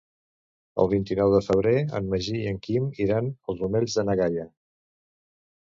El 0.83 0.89
vint-i-nou 0.93 1.29
de 1.33 1.41
febrer 1.49 1.73
en 1.99 2.09
Magí 2.15 2.33
i 2.41 2.49
en 2.53 2.59
Quim 2.65 2.91
iran 3.07 3.31
als 3.53 3.63
Omells 3.69 4.01
de 4.01 4.09
na 4.11 4.19
Gaia. 4.23 4.49